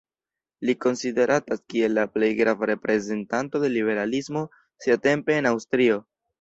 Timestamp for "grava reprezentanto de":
2.41-3.73